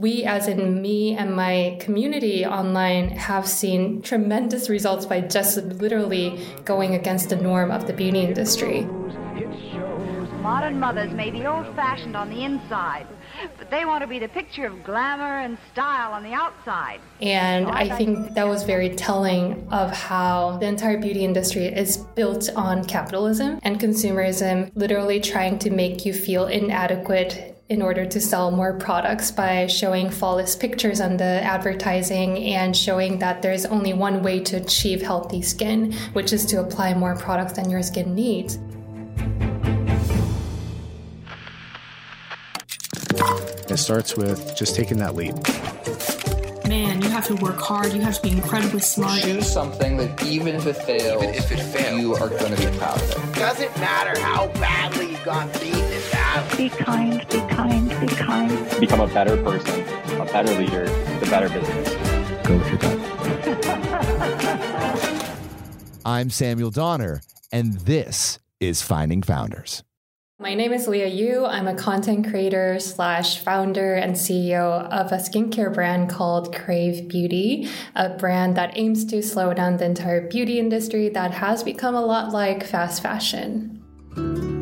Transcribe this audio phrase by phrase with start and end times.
[0.00, 6.40] we, as in me and my community online, have seen tremendous results by just literally
[6.64, 8.86] going against the norm of the beauty industry.
[10.40, 13.06] Modern mothers may be old fashioned on the inside,
[13.58, 17.00] but they want to be the picture of glamour and style on the outside.
[17.20, 22.48] And I think that was very telling of how the entire beauty industry is built
[22.54, 28.50] on capitalism and consumerism, literally trying to make you feel inadequate in order to sell
[28.50, 34.22] more products by showing flawless pictures on the advertising and showing that there's only one
[34.22, 38.58] way to achieve healthy skin, which is to apply more products than your skin needs.
[43.70, 45.34] It starts with just taking that leap.
[46.66, 47.92] Man, you have to work hard.
[47.92, 49.20] You have to be incredibly smart.
[49.20, 52.70] Choose something that even if it fails, even if it fails, you are going to
[52.70, 53.34] be proud of it.
[53.34, 56.17] Doesn't matter how badly you got beaten in battle.
[56.56, 58.80] Be kind, be kind, be kind.
[58.80, 59.80] Become a better person,
[60.20, 60.84] a better leader,
[61.20, 61.88] the better business.
[62.46, 62.98] Go with your gut.
[66.04, 69.82] I'm Samuel Donner, and this is Finding Founders.
[70.38, 71.46] My name is Liah Yoo.
[71.46, 77.68] I'm a content creator slash founder and CEO of a skincare brand called Krave Beauty,
[77.96, 82.04] a brand that aims to slow down the entire beauty industry that has become a
[82.04, 84.57] lot like fast fashion.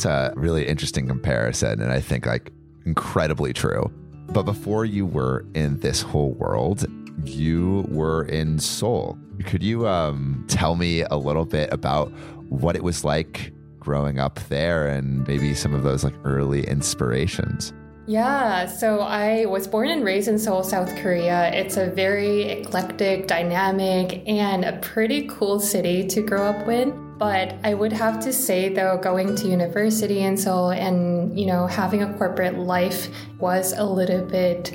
[0.00, 2.50] That's a really interesting comparison, and I think like
[2.86, 3.92] incredibly true.
[4.30, 6.86] But before you were in this whole world,
[7.26, 9.18] you were in Seoul.
[9.44, 12.08] Could you um, tell me a little bit about
[12.48, 17.74] what it was like growing up there and maybe some of those like early inspirations?
[18.06, 21.52] Yeah, so I was born and raised in Seoul, South Korea.
[21.52, 26.88] It's a very eclectic, dynamic, and a pretty cool city to grow up with.
[27.20, 31.66] But I would have to say though, going to university in Seoul and, you know,
[31.66, 34.72] having a corporate life was a little bit,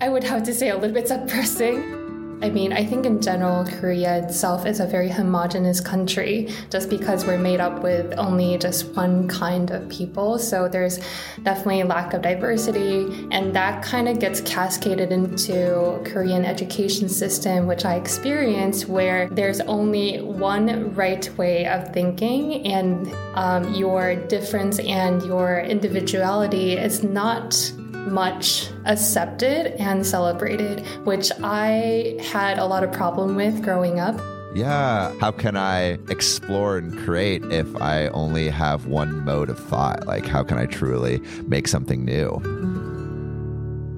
[0.00, 2.03] I would have to say a little bit suppressing.
[2.42, 7.24] I mean, I think in general, Korea itself is a very homogenous country just because
[7.24, 10.38] we're made up with only just one kind of people.
[10.38, 10.98] So there's
[11.42, 17.66] definitely a lack of diversity, and that kind of gets cascaded into Korean education system,
[17.66, 24.78] which I experienced, where there's only one right way of thinking, and um, your difference
[24.80, 27.72] and your individuality is not
[28.06, 34.20] much accepted and celebrated, which I had a lot of problem with growing up.
[34.54, 40.06] Yeah, how can I explore and create if I only have one mode of thought?
[40.06, 42.40] Like, how can I truly make something new?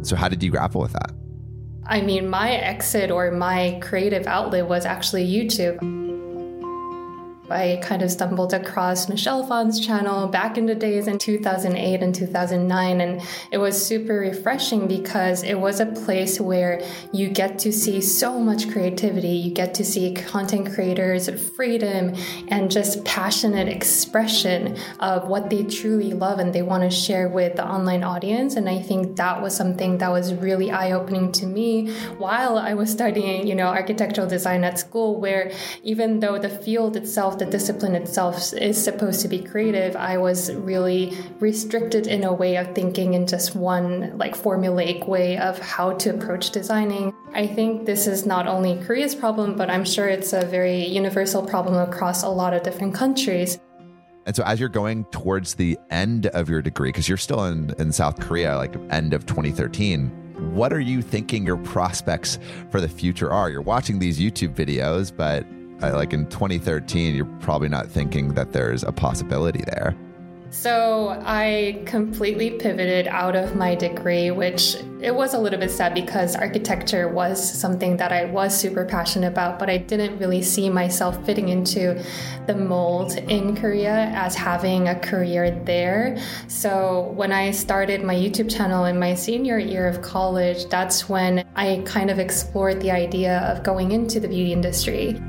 [0.03, 1.13] So, how did you grapple with that?
[1.85, 5.79] I mean, my exit or my creative outlet was actually YouTube.
[7.51, 12.15] I kind of stumbled across Michelle Phan's channel back in the days in 2008 and
[12.15, 17.73] 2009, and it was super refreshing because it was a place where you get to
[17.73, 19.29] see so much creativity.
[19.29, 22.15] You get to see content creators' freedom
[22.49, 27.57] and just passionate expression of what they truly love and they want to share with
[27.57, 28.57] the online audience.
[28.57, 32.75] And I think that was something that was really eye opening to me while I
[32.75, 35.53] was studying, you know, architectural design at school, where
[35.85, 40.53] even though the field itself the discipline itself is supposed to be creative, I was
[40.55, 45.93] really restricted in a way of thinking in just one like formulaic way of how
[45.93, 47.13] to approach designing.
[47.35, 51.45] I think this is not only Korea's problem, but I'm sure it's a very universal
[51.45, 53.59] problem across a lot of different countries.
[54.27, 57.73] And so, as you're going towards the end of your degree, because you're still in,
[57.79, 60.09] in South Korea, like end of 2013,
[60.53, 62.39] what are you thinking your prospects
[62.71, 63.51] for the future are?
[63.51, 65.47] You're watching these YouTube videos, but
[65.81, 69.95] like in 2013, you're probably not thinking that there's a possibility there.
[70.51, 75.93] So I completely pivoted out of my degree, which it was a little bit sad
[75.93, 80.71] because architecture was something that I was super passionate about, but I didn't really see
[80.71, 82.03] myself fitting into
[82.47, 86.17] the mold in Korea as having a career there.
[86.47, 91.45] So when I started my YouTube channel in my senior year of college, that's when
[91.57, 95.21] I kind of explored the idea of going into the beauty industry.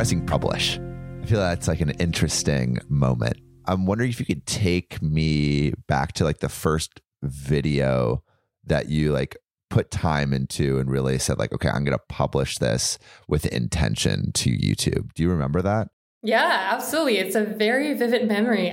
[0.00, 0.78] Pressing publish.
[1.22, 3.36] I feel that's like an interesting moment.
[3.66, 8.22] I'm wondering if you could take me back to like the first video
[8.64, 9.36] that you like
[9.68, 12.98] put time into and really said like okay i'm going to publish this
[13.28, 15.88] with intention to youtube do you remember that
[16.22, 18.72] yeah absolutely it's a very vivid memory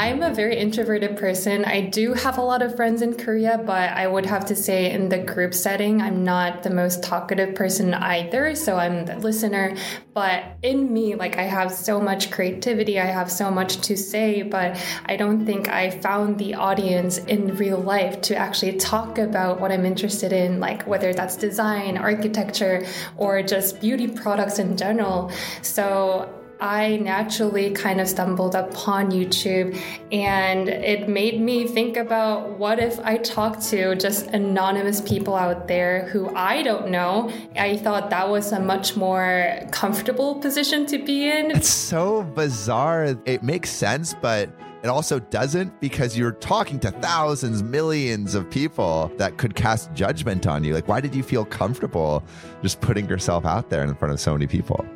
[0.00, 1.62] I'm a very introverted person.
[1.66, 4.90] I do have a lot of friends in Korea, but I would have to say
[4.90, 8.54] in the group setting, I'm not the most talkative person either.
[8.54, 9.76] So I'm the listener.
[10.14, 14.40] But in me, like I have so much creativity, I have so much to say,
[14.40, 19.60] but I don't think I found the audience in real life to actually talk about
[19.60, 22.86] what I'm interested in, like whether that's design, architecture,
[23.18, 25.30] or just beauty products in general.
[25.60, 29.80] So I naturally kind of stumbled upon YouTube
[30.12, 35.68] and it made me think about what if I talked to just anonymous people out
[35.68, 37.32] there who I don't know.
[37.56, 41.50] I thought that was a much more comfortable position to be in.
[41.50, 43.16] It's so bizarre.
[43.24, 44.50] It makes sense, but
[44.82, 50.46] it also doesn't because you're talking to thousands, millions of people that could cast judgment
[50.46, 50.74] on you.
[50.74, 52.22] Like, why did you feel comfortable
[52.62, 54.86] just putting yourself out there in front of so many people?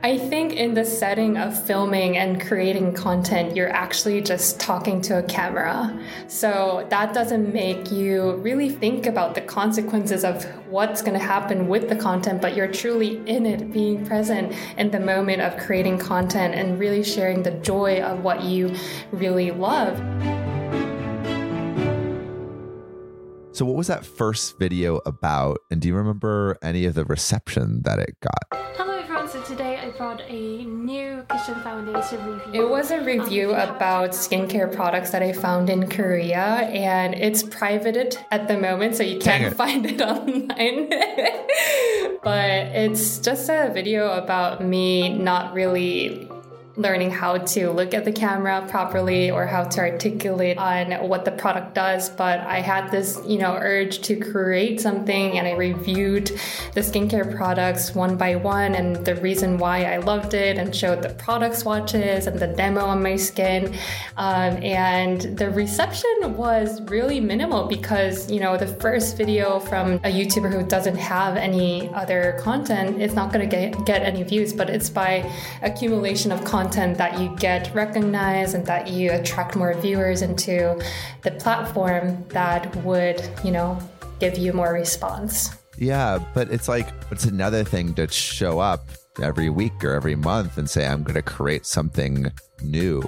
[0.00, 5.18] I think in the setting of filming and creating content, you're actually just talking to
[5.18, 5.92] a camera.
[6.28, 11.66] So that doesn't make you really think about the consequences of what's going to happen
[11.66, 15.98] with the content, but you're truly in it, being present in the moment of creating
[15.98, 18.72] content and really sharing the joy of what you
[19.10, 19.96] really love.
[23.50, 25.58] So, what was that first video about?
[25.72, 28.67] And do you remember any of the reception that it got?
[29.98, 32.62] Brought a new kitchen foundation review.
[32.62, 37.42] It was a review um, about skincare products that I found in Korea, and it's
[37.42, 39.54] privated at the moment, so you can't it.
[39.56, 40.88] find it online.
[42.22, 46.27] but it's just a video about me not really
[46.78, 51.32] learning how to look at the camera properly or how to articulate on what the
[51.32, 52.08] product does.
[52.08, 56.28] But I had this, you know, urge to create something and I reviewed
[56.74, 61.02] the skincare products one by one and the reason why I loved it and showed
[61.02, 63.74] the product swatches and the demo on my skin.
[64.16, 70.12] Um, and the reception was really minimal because, you know, the first video from a
[70.12, 74.52] YouTuber who doesn't have any other content, it's not going to get, get any views,
[74.52, 75.28] but it's by
[75.62, 80.78] accumulation of content content that you get recognized and that you attract more viewers into
[81.22, 83.78] the platform that would, you know,
[84.20, 85.56] give you more response.
[85.78, 88.86] Yeah, but it's like it's another thing to show up
[89.22, 92.30] every week or every month and say I'm going to create something
[92.62, 93.02] new.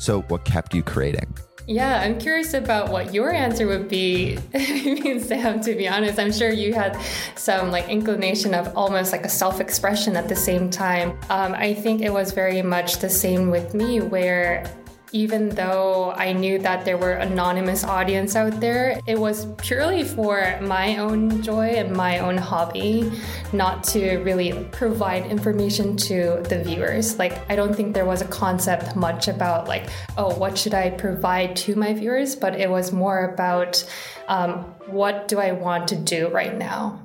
[0.00, 1.36] So what kept you creating?
[1.66, 4.38] Yeah, I'm curious about what your answer would be.
[5.20, 6.98] Sam, to be honest, I'm sure you had
[7.36, 11.10] some like inclination of almost like a self expression at the same time.
[11.28, 14.64] Um, I think it was very much the same with me, where
[15.12, 20.58] even though I knew that there were anonymous audience out there, it was purely for
[20.60, 23.10] my own joy and my own hobby,
[23.52, 27.18] not to really provide information to the viewers.
[27.18, 30.90] Like I don't think there was a concept much about like, oh, what should I
[30.90, 32.36] provide to my viewers?
[32.36, 33.84] But it was more about
[34.28, 37.00] um, what do I want to do right now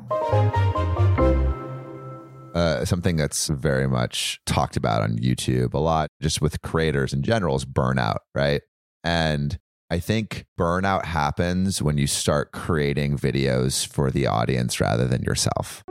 [2.85, 7.55] something that's very much talked about on YouTube a lot, just with creators in general,
[7.55, 8.61] is burnout, right?
[9.03, 9.57] And
[9.91, 15.83] I think burnout happens when you start creating videos for the audience rather than yourself.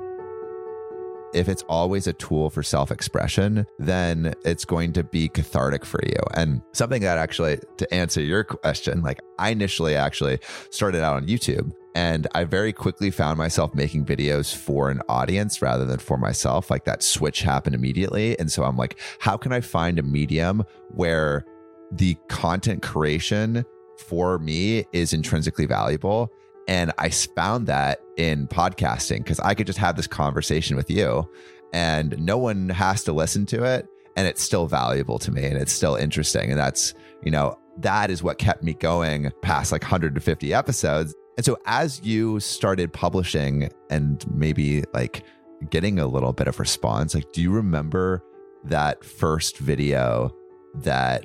[1.32, 6.00] If it's always a tool for self expression, then it's going to be cathartic for
[6.04, 6.18] you.
[6.34, 10.38] And something that actually, to answer your question, like I initially actually
[10.70, 15.62] started out on YouTube and I very quickly found myself making videos for an audience
[15.62, 16.68] rather than for myself.
[16.68, 18.38] Like that switch happened immediately.
[18.38, 21.44] And so I'm like, how can I find a medium where
[21.92, 23.64] the content creation
[24.08, 26.32] for me is intrinsically valuable?
[26.66, 31.30] And I found that in podcasting because I could just have this conversation with you
[31.72, 33.86] and no one has to listen to it.
[34.16, 36.50] And it's still valuable to me and it's still interesting.
[36.50, 41.44] And that's, you know, that is what kept me going past like 150 episodes and
[41.44, 45.24] so as you started publishing and maybe like
[45.70, 48.22] getting a little bit of response, like do you remember
[48.64, 50.34] that first video
[50.74, 51.24] that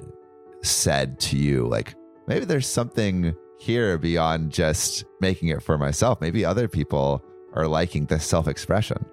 [0.61, 1.95] said to you like
[2.27, 6.21] maybe there's something here beyond just making it for myself.
[6.21, 7.23] Maybe other people
[7.53, 9.05] are liking this self-expression.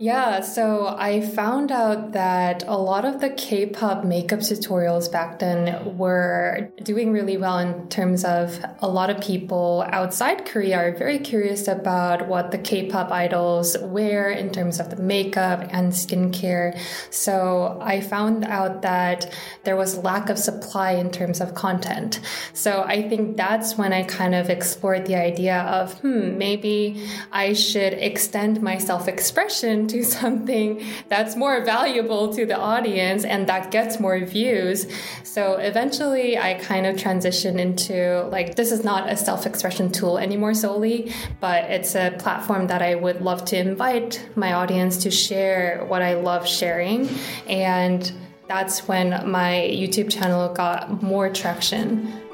[0.00, 5.40] Yeah, so I found out that a lot of the K pop makeup tutorials back
[5.40, 10.92] then were doing really well in terms of a lot of people outside Korea are
[10.92, 15.92] very curious about what the K pop idols wear in terms of the makeup and
[15.92, 16.78] skincare.
[17.10, 22.20] So I found out that there was lack of supply in terms of content.
[22.52, 27.52] So I think that's when I kind of explored the idea of, hmm, maybe I
[27.52, 33.70] should extend my self expression into something that's more valuable to the audience and that
[33.70, 34.86] gets more views.
[35.22, 40.18] So eventually I kind of transitioned into like, this is not a self expression tool
[40.18, 45.10] anymore solely, but it's a platform that I would love to invite my audience to
[45.10, 47.08] share what I love sharing.
[47.48, 48.10] And
[48.48, 52.27] that's when my YouTube channel got more traction.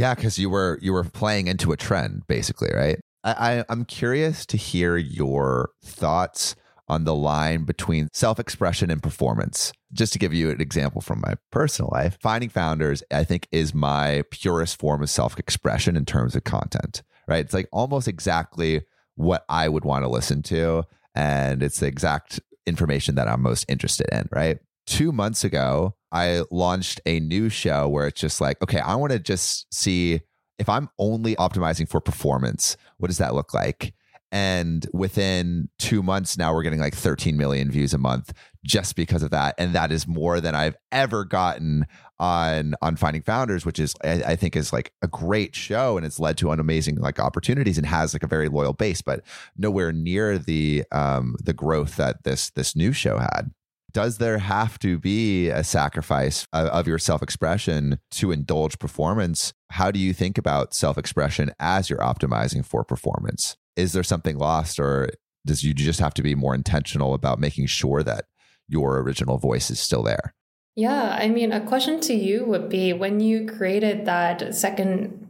[0.00, 2.98] Yeah, because you were you were playing into a trend, basically, right?
[3.22, 6.56] I, I I'm curious to hear your thoughts
[6.88, 9.74] on the line between self-expression and performance.
[9.92, 13.74] Just to give you an example from my personal life, finding founders, I think, is
[13.74, 17.02] my purest form of self-expression in terms of content.
[17.28, 17.44] Right?
[17.44, 18.80] It's like almost exactly
[19.16, 23.66] what I would want to listen to, and it's the exact information that I'm most
[23.68, 24.30] interested in.
[24.32, 24.60] Right?
[24.86, 29.12] Two months ago, I launched a new show where it's just like, okay, I want
[29.12, 30.20] to just see
[30.58, 33.94] if I'm only optimizing for performance, what does that look like?
[34.32, 38.32] And within two months now, we're getting like 13 million views a month
[38.64, 39.54] just because of that.
[39.58, 41.86] And that is more than I've ever gotten
[42.20, 46.06] on on Finding Founders, which is I, I think is like a great show and
[46.06, 49.22] it's led to an amazing like opportunities and has like a very loyal base, but
[49.56, 53.50] nowhere near the um the growth that this this new show had
[53.92, 59.52] does there have to be a sacrifice of, your self expression to indulge performance?
[59.70, 63.56] How do you think about self expression as you're optimizing for performance?
[63.76, 65.10] Is there something lost, or
[65.46, 68.26] does you just have to be more intentional about making sure that
[68.68, 70.34] your original voice is still there?
[70.76, 75.28] Yeah, I mean, a question to you would be when you created that second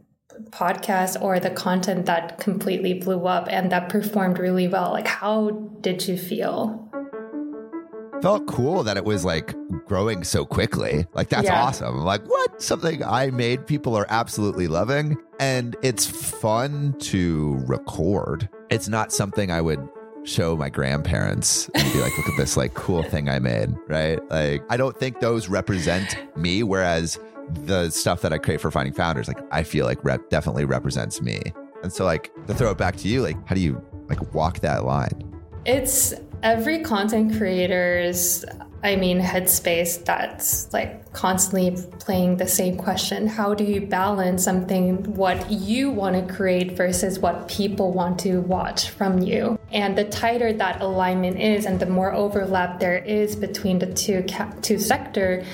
[0.49, 5.49] podcast or the content that completely blew up and that performed really well, like how
[5.81, 6.90] did you feel?
[8.21, 11.05] Felt cool that it was like growing so quickly.
[11.13, 11.63] Like that's yeah.
[11.63, 11.97] awesome.
[11.97, 12.61] Like what?
[12.61, 18.47] Something I made people are absolutely loving and it's fun to record.
[18.69, 19.87] It's not something I would
[20.23, 24.19] show my grandparents and be like, look at this like cool thing I made, right?
[24.29, 27.19] Like I don't think those represent me whereas
[27.65, 31.21] the stuff that I create for finding founders like I feel like rep- definitely represents
[31.21, 31.41] me.
[31.83, 34.59] And so like to throw it back to you, like how do you like walk
[34.59, 35.27] that line?
[35.65, 38.45] It's every content creator's
[38.83, 43.27] I mean, headspace that's like constantly playing the same question.
[43.27, 48.41] How do you balance something, what you want to create versus what people want to
[48.41, 49.59] watch from you?
[49.71, 54.25] And the tighter that alignment is and the more overlap there is between the two,
[54.63, 55.45] two sector,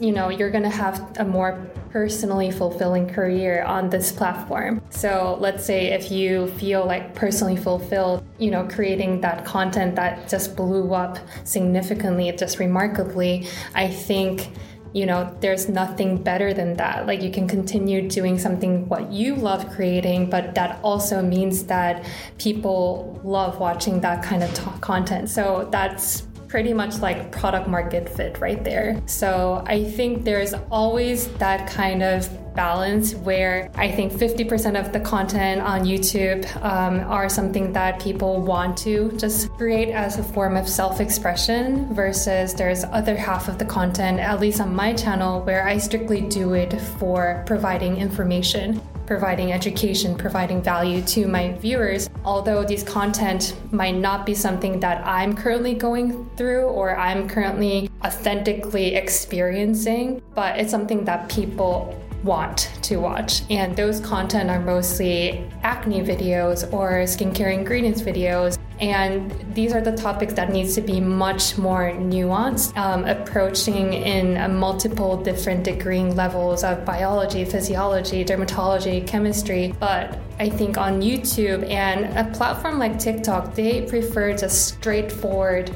[0.00, 4.82] you know, you're going to have a more personally fulfilling career on this platform.
[4.90, 10.28] So let's say if you feel like personally fulfilled, you know, creating that content that
[10.28, 14.50] just blew up significantly, just remarkably, I think
[14.92, 19.34] you know there's nothing better than that like you can continue doing something what you
[19.34, 22.06] love creating but that also means that
[22.38, 28.08] people love watching that kind of t- content so that's pretty much like product market
[28.08, 29.02] fit right there.
[29.06, 35.00] So I think there's always that kind of balance where I think 50% of the
[35.00, 40.56] content on YouTube um, are something that people want to just create as a form
[40.56, 45.42] of self expression versus there's other half of the content, at least on my channel,
[45.42, 52.08] where I strictly do it for providing information providing education, providing value to my viewers.
[52.24, 57.90] Although these content might not be something that I'm currently going through or I'm currently
[58.04, 63.42] authentically experiencing, but it's something that people want to watch.
[63.50, 68.58] And those content are mostly acne videos or skincare ingredients videos.
[68.80, 74.56] And these are the topics that needs to be much more nuanced, um, approaching in
[74.56, 79.74] multiple different degreeing levels of biology, physiology, dermatology, chemistry.
[79.78, 85.70] But I think on YouTube and a platform like TikTok, they prefer just straightforward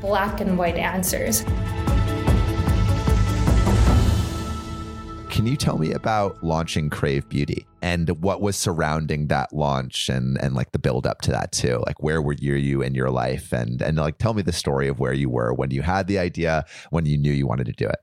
[0.00, 1.44] black and white answers.
[5.40, 10.36] Can you tell me about launching Krave Beauty and what was surrounding that launch and
[10.42, 11.82] and like the build up to that too?
[11.86, 15.00] Like where were you in your life and and like tell me the story of
[15.00, 17.86] where you were when you had the idea, when you knew you wanted to do
[17.86, 18.00] it.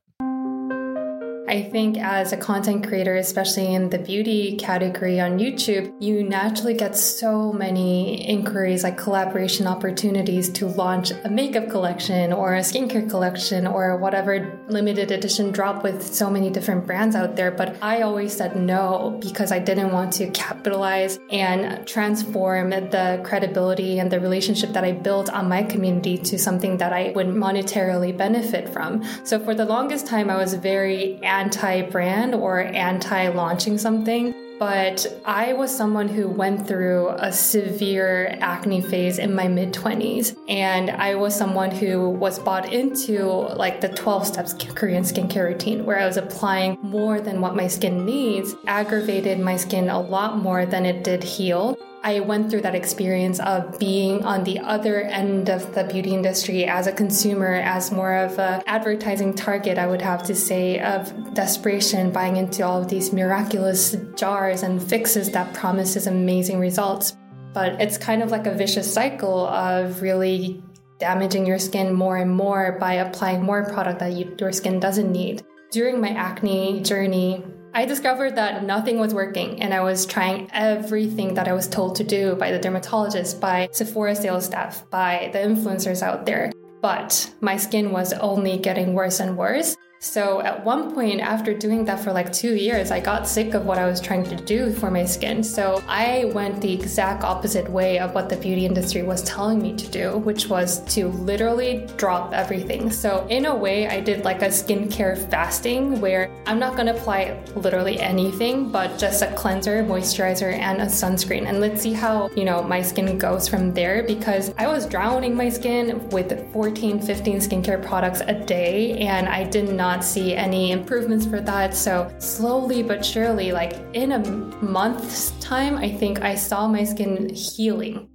[1.50, 6.74] I think as a content creator, especially in the beauty category on YouTube, you naturally
[6.74, 13.10] get so many inquiries like collaboration opportunities to launch a makeup collection or a skincare
[13.10, 17.52] collection or whatever limited edition drop with so many different brands out there.
[17.52, 24.00] But I always said no because I didn't want to capitalize and transform the credibility
[24.00, 28.16] and the relationship that I built on my community to something that I would monetarily
[28.16, 29.04] benefit from.
[29.24, 34.34] So for the longest time, I was very anti brand or anti launching something.
[34.60, 40.36] But I was someone who went through a severe acne phase in my mid 20s.
[40.50, 43.24] And I was someone who was bought into
[43.64, 47.68] like the 12 steps Korean skincare routine, where I was applying more than what my
[47.68, 51.78] skin needs, aggravated my skin a lot more than it did heal.
[52.08, 56.64] I went through that experience of being on the other end of the beauty industry
[56.64, 61.34] as a consumer, as more of an advertising target, I would have to say, of
[61.34, 67.18] desperation, buying into all of these miraculous jars and fixes that promises amazing results.
[67.54, 70.64] But it's kind of like a vicious cycle of really
[71.00, 75.12] damaging your skin more and more by applying more product that you, your skin doesn't
[75.12, 75.44] need.
[75.72, 77.44] During my acne journey,
[77.78, 81.96] I discovered that nothing was working and I was trying everything that I was told
[81.98, 86.52] to do by the dermatologist, by Sephora sales staff, by the influencers out there.
[86.82, 89.78] But my skin was only getting worse and worse.
[90.00, 93.66] So at one point, after doing that for like two years, I got sick of
[93.66, 95.44] what I was trying to do for my skin.
[95.44, 99.76] So I went the exact opposite way of what the beauty industry was telling me
[99.76, 102.92] to do, which was to literally drop everything.
[102.92, 107.42] So in a way, I did like a skincare fasting where I'm not to apply
[107.56, 111.46] literally anything, but just a cleanser, moisturizer, and a sunscreen.
[111.48, 115.36] And let's see how, you know, my skin goes from there because I was drowning
[115.36, 120.36] my skin with 14, 15 skincare products a day and I did not not see
[120.36, 121.74] any improvements for that.
[121.74, 124.20] So slowly but surely, like in a
[124.62, 128.10] month's time, I think I saw my skin healing.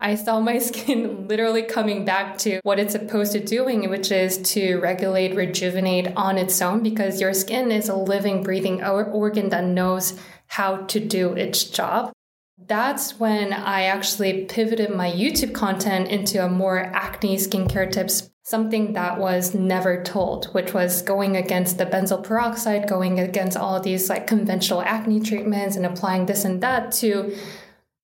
[0.00, 4.38] I saw my skin literally coming back to what it's supposed to doing, which is
[4.54, 9.64] to regulate, rejuvenate on its own because your skin is a living, breathing organ that
[9.64, 12.13] knows how to do its job.
[12.58, 18.92] That's when I actually pivoted my YouTube content into a more acne skincare tips something
[18.92, 24.10] that was never told, which was going against the benzoyl peroxide, going against all these
[24.10, 27.34] like conventional acne treatments and applying this and that to,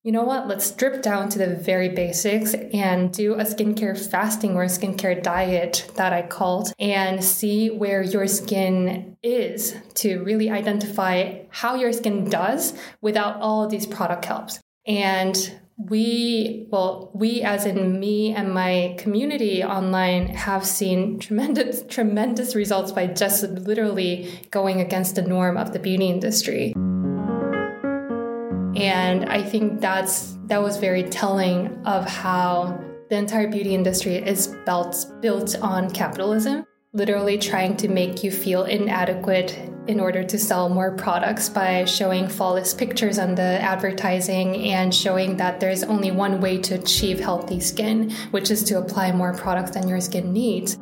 [0.02, 4.54] you know what, let's strip down to the very basics and do a skincare fasting
[4.54, 10.48] or a skincare diet that I called and see where your skin is to really
[10.48, 14.58] identify how your skin does without all these product helps.
[14.86, 15.36] And
[15.88, 22.92] we well we as in me and my community online have seen tremendous tremendous results
[22.92, 26.74] by just literally going against the norm of the beauty industry
[28.76, 32.78] and i think that's that was very telling of how
[33.08, 38.64] the entire beauty industry is built built on capitalism literally trying to make you feel
[38.64, 39.56] inadequate
[39.86, 45.36] in order to sell more products by showing flawless pictures on the advertising and showing
[45.36, 49.70] that there's only one way to achieve healthy skin, which is to apply more products
[49.72, 50.78] than your skin needs.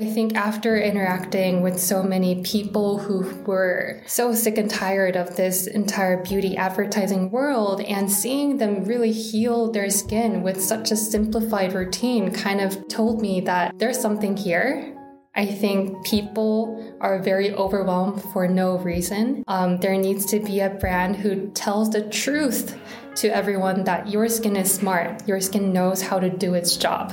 [0.00, 5.36] I think after interacting with so many people who were so sick and tired of
[5.36, 10.96] this entire beauty advertising world and seeing them really heal their skin with such a
[10.96, 14.96] simplified routine kind of told me that there's something here
[15.34, 19.44] I think people are very overwhelmed for no reason.
[19.46, 22.76] Um, there needs to be a brand who tells the truth
[23.16, 27.12] to everyone that your skin is smart, your skin knows how to do its job.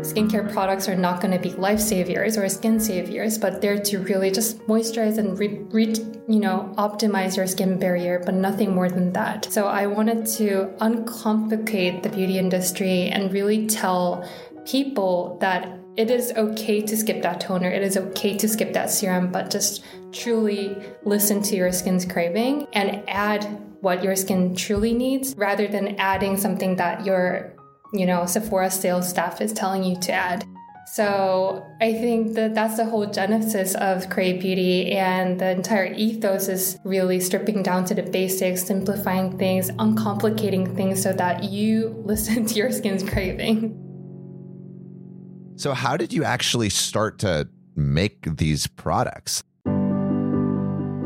[0.00, 3.98] Skincare products are not going to be life saviors or skin saviors, but they're to
[3.98, 5.94] really just moisturize and re, re,
[6.28, 9.52] you know optimize your skin barrier, but nothing more than that.
[9.52, 14.28] So I wanted to uncomplicate the beauty industry and really tell
[14.64, 17.68] people that it is okay to skip that toner.
[17.68, 22.66] It is okay to skip that serum, but just truly listen to your skin's craving
[22.72, 23.44] and add
[23.80, 27.54] what your skin truly needs rather than adding something that your,
[27.92, 30.44] you know, Sephora sales staff is telling you to add.
[30.92, 36.48] So I think that that's the whole genesis of Krave Beauty, and the entire ethos
[36.48, 42.44] is really stripping down to the basics, simplifying things, uncomplicating things so that you listen
[42.46, 43.76] to your skin's craving.
[45.54, 49.44] So, how did you actually start to make these products?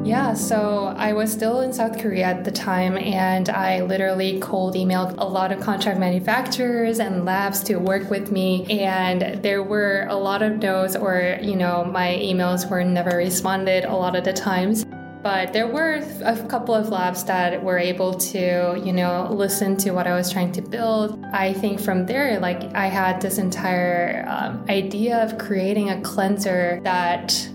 [0.04, 4.74] Yeah, so I was still in South Korea at the time, and I literally cold
[4.74, 8.66] emailed a lot of contract manufacturers and labs to work with me.
[8.82, 13.86] And there were a lot of no's, or, you know, my emails were never responded
[13.86, 14.84] a lot of the times.
[15.22, 19.92] But there were a couple of labs that were able to, you know, listen to
[19.92, 21.24] what I was trying to build.
[21.32, 26.78] I think from there, like, I had this entire um, idea of creating a cleanser
[26.84, 27.48] that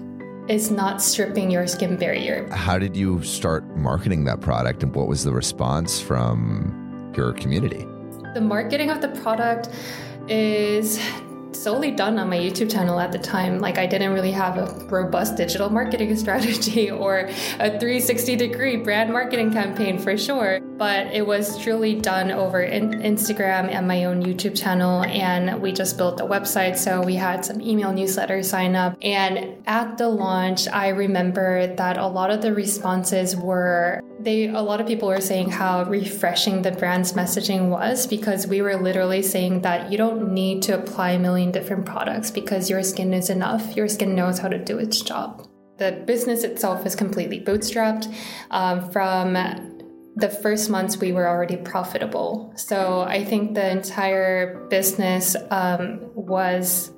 [0.49, 2.49] is not stripping your skin barrier.
[2.49, 7.85] How did you start marketing that product and what was the response from your community?
[8.33, 9.69] The marketing of the product
[10.27, 10.99] is
[11.51, 13.59] solely done on my YouTube channel at the time.
[13.59, 19.12] Like I didn't really have a robust digital marketing strategy or a 360 degree brand
[19.12, 24.23] marketing campaign for sure, but it was truly done over in Instagram and my own
[24.23, 28.75] YouTube channel and we just built a website so we had some email newsletter sign
[28.75, 34.47] up and at the launch I remember that a lot of the responses were they
[34.47, 38.75] a lot of people were saying how refreshing the brand's messaging was because we were
[38.75, 43.13] literally saying that you don't need to apply a million different products because your skin
[43.13, 43.75] is enough.
[43.75, 45.47] Your skin knows how to do its job.
[45.77, 48.13] The business itself is completely bootstrapped.
[48.51, 49.34] Um, from
[50.15, 52.51] the first months, we were already profitable.
[52.55, 56.91] So I think the entire business um, was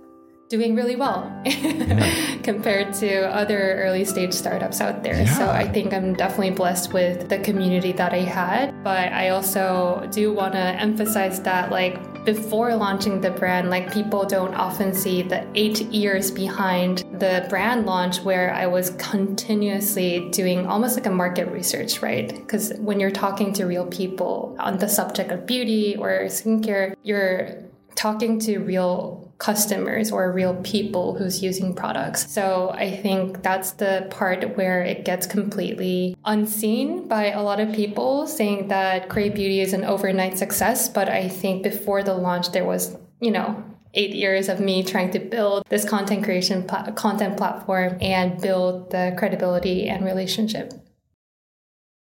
[0.52, 1.32] doing really well
[2.44, 5.22] compared to other early stage startups out there.
[5.22, 5.38] Yeah.
[5.38, 8.84] So I think I'm definitely blessed with the community that I had.
[8.84, 14.26] But I also do want to emphasize that, like, before launching the brand, like, people
[14.26, 20.68] don't often see the eight years behind the brand launch where I was continuously doing
[20.68, 22.28] almost like a market research, right?
[22.28, 27.71] Because when you're talking to real people on the subject of beauty or skincare, you're
[27.96, 32.32] talking to real customers or real people who's using products.
[32.32, 37.74] So I think that's the part where it gets completely unseen by a lot of
[37.74, 40.88] people saying that Krave Beauty is an overnight success.
[40.88, 45.12] But I think before the launch, there was, you know, eight years of me trying
[45.12, 50.72] to build this content creation content platform and build the credibility and relationship.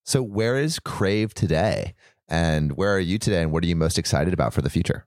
[0.05, 1.95] So, where is Krave today?
[2.29, 3.43] And where are you today?
[3.43, 5.07] And what are you most excited about for the future?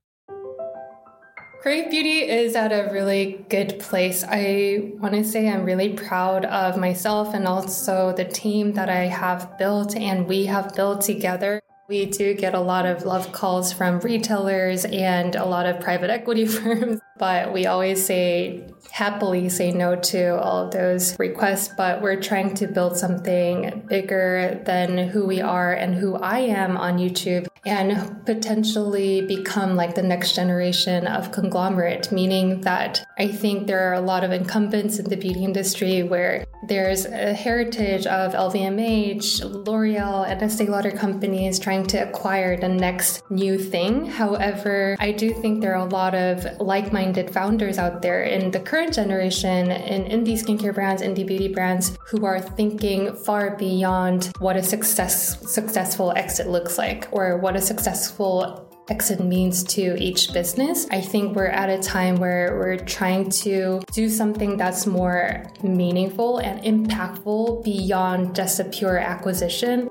[1.62, 4.24] Krave Beauty is at a really good place.
[4.28, 9.02] I want to say I'm really proud of myself and also the team that I
[9.06, 11.62] have built and we have built together.
[11.88, 16.10] We do get a lot of love calls from retailers and a lot of private
[16.10, 21.70] equity firms, but we always say happily say no to all of those requests.
[21.78, 26.78] But we're trying to build something bigger than who we are and who I am
[26.78, 33.68] on YouTube and potentially become like the next generation of conglomerate, meaning that I think
[33.68, 38.34] there are a lot of incumbents in the beauty industry where there's a heritage of
[38.34, 44.08] LVMH, L'Oreal, and Estee Lauder companies trying to acquire the next new thing.
[44.08, 48.52] However, I do think there are a lot of like minded founders out there in
[48.52, 54.32] the current generation in indie skincare brands, indie beauty brands who are thinking far beyond
[54.40, 60.34] what a success, successful exit looks like or what a successful exit means to each
[60.34, 60.86] business.
[60.92, 66.40] I think we're at a time where we're trying to do something that's more meaningful
[66.40, 69.90] and impactful beyond just a pure acquisition.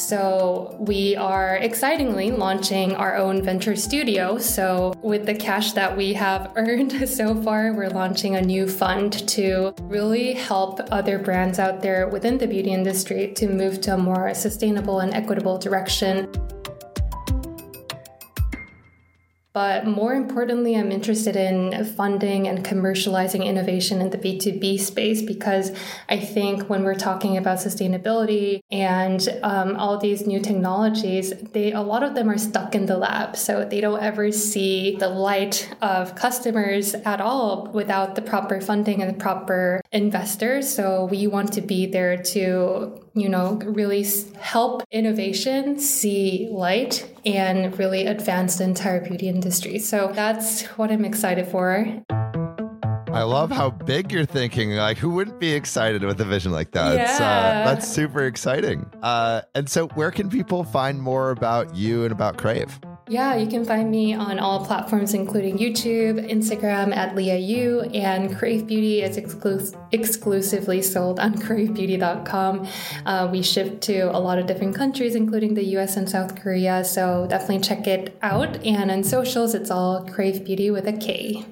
[0.00, 4.38] So, we are excitingly launching our own venture studio.
[4.38, 9.28] So, with the cash that we have earned so far, we're launching a new fund
[9.28, 13.98] to really help other brands out there within the beauty industry to move to a
[13.98, 16.28] more sustainable and equitable direction.
[19.52, 25.72] But more importantly, I'm interested in funding and commercializing innovation in the B2B space because
[26.08, 31.80] I think when we're talking about sustainability and um, all these new technologies, they a
[31.80, 33.36] lot of them are stuck in the lab.
[33.36, 39.02] So they don't ever see the light of customers at all without the proper funding
[39.02, 40.72] and the proper investors.
[40.72, 44.06] So we want to be there to you know, really
[44.38, 49.78] help innovation see light and really advance the entire beauty industry.
[49.78, 52.02] So that's what I'm excited for.
[52.10, 54.70] I love how big you're thinking.
[54.70, 56.94] Like, who wouldn't be excited with a vision like that?
[56.94, 57.14] Yeah.
[57.14, 58.88] Uh, that's super exciting.
[59.02, 62.78] Uh, and so, where can people find more about you and about Krave?
[63.10, 68.30] Yeah, you can find me on all platforms, including YouTube, Instagram at Liah Yoo, and
[68.36, 72.68] Krave Beauty is exclu- exclusively sold on kravebeauty.com.
[73.04, 76.84] Uh, we ship to a lot of different countries, including the US and South Korea,
[76.84, 78.64] so definitely check it out.
[78.64, 81.44] And on socials, it's all Krave Beauty with a K.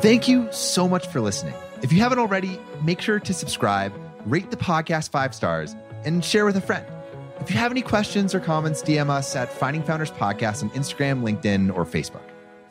[0.00, 1.54] Thank you so much for listening.
[1.82, 3.92] If you haven't already, make sure to subscribe,
[4.24, 6.86] rate the podcast five stars, and share with a friend.
[7.44, 11.20] If you have any questions or comments, DM us at Finding Founders Podcast on Instagram,
[11.20, 12.22] LinkedIn, or Facebook.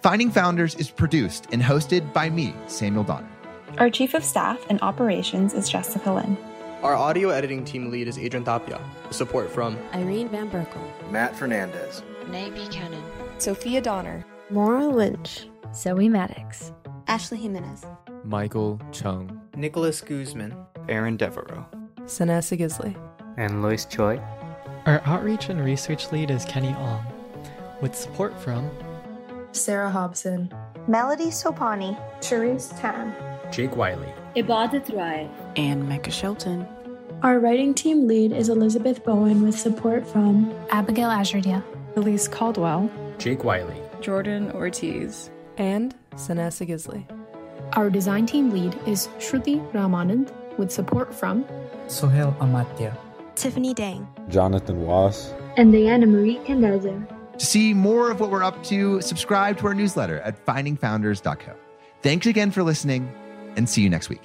[0.02, 3.30] Finding Founders is produced and hosted by me, Samuel Donner.
[3.78, 6.36] Our Chief of Staff and Operations is Jessica Lynn.
[6.82, 8.82] Our audio editing team lead is Adrian Tapia.
[9.12, 10.82] Support from Irene Van Berkel,
[11.12, 13.04] Matt Fernandez, Nay Buchanan,
[13.38, 16.72] Sophia Donner, Maura Lynch, Zoe Maddox,
[17.06, 17.86] Ashley Jimenez,
[18.24, 20.58] Michael Chung, Nicholas Guzman,
[20.90, 21.64] Aaron Devereaux,
[22.06, 22.98] Sanessa Gisley,
[23.38, 24.20] and Lois Choi.
[24.86, 27.06] Our outreach and research lead is Kenny Ong,
[27.80, 28.70] with support from
[29.54, 30.54] Sarah Hobson,
[30.88, 33.16] Melody Sopani, Cherise Tan,
[33.50, 36.68] Jake Wiley, Ibadat Rai, and Mecca Shelton.
[37.22, 41.64] Our writing team lead is Elizabeth Bowen with support from Abigail Azurdia,
[41.96, 47.06] Elise Caldwell, Jake Wiley, Jordan Ortiz, and Sanessa Gisley.
[47.78, 51.46] Our design team lead is Shruti Ramanand with support from
[51.88, 52.98] Sohail Amatya,
[53.36, 57.08] Tiffany Dang, Jonathan Was, and Diana Marie Candezer.
[57.38, 61.54] To see more of what we're up to, subscribe to our newsletter at findingfounders.co.
[62.02, 63.12] Thanks again for listening
[63.56, 64.22] and see you next week.